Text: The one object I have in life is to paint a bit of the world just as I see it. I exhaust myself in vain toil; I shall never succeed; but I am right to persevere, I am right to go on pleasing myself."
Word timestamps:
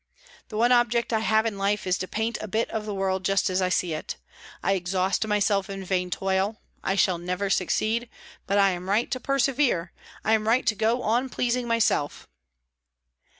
The 0.47 0.57
one 0.57 0.71
object 0.71 1.13
I 1.13 1.19
have 1.19 1.45
in 1.45 1.59
life 1.59 1.85
is 1.85 1.99
to 1.99 2.07
paint 2.07 2.39
a 2.41 2.47
bit 2.47 2.71
of 2.71 2.87
the 2.87 2.93
world 2.95 3.23
just 3.23 3.51
as 3.51 3.61
I 3.61 3.69
see 3.69 3.93
it. 3.93 4.15
I 4.63 4.71
exhaust 4.73 5.27
myself 5.27 5.69
in 5.69 5.83
vain 5.83 6.09
toil; 6.09 6.59
I 6.83 6.95
shall 6.95 7.19
never 7.19 7.51
succeed; 7.51 8.09
but 8.47 8.57
I 8.57 8.71
am 8.71 8.89
right 8.89 9.11
to 9.11 9.19
persevere, 9.19 9.91
I 10.25 10.33
am 10.33 10.47
right 10.47 10.65
to 10.65 10.73
go 10.73 11.03
on 11.03 11.29
pleasing 11.29 11.67
myself." 11.67 12.27